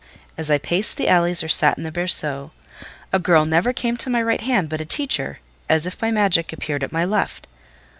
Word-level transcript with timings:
As 0.35 0.49
I 0.49 0.57
paced 0.57 0.97
the 0.97 1.07
alleys 1.07 1.43
or 1.43 1.47
sat 1.47 1.77
in 1.77 1.83
the 1.83 1.91
berceau, 1.91 2.49
a 3.13 3.19
girl 3.19 3.45
never 3.45 3.71
came 3.71 3.97
to 3.97 4.09
my 4.09 4.19
right 4.19 4.41
hand 4.41 4.67
but 4.67 4.81
a 4.81 4.83
teacher, 4.83 5.41
as 5.69 5.85
if 5.85 5.95
by 5.95 6.09
magic, 6.09 6.51
appeared 6.51 6.83
at 6.83 6.91
my 6.91 7.05
left. 7.05 7.45